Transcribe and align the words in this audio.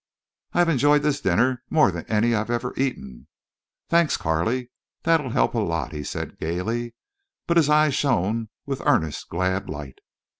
"I've 0.53 0.67
enjoyed 0.67 1.03
this 1.03 1.21
dinner 1.21 1.61
more 1.69 1.91
than 1.91 2.07
any 2.07 2.33
I've 2.33 2.49
ever 2.49 2.73
eaten." 2.75 3.27
"Thanks, 3.87 4.17
Carley. 4.17 4.71
That'll 5.03 5.29
help 5.29 5.53
a 5.53 5.59
lot," 5.59 5.91
he 5.91 6.03
said, 6.03 6.39
gayly, 6.39 6.95
but 7.45 7.57
his 7.57 7.69
eyes 7.69 7.93
shone 7.93 8.49
with 8.65 8.81
earnest, 8.83 9.29
glad 9.29 9.69
light. 9.69 9.99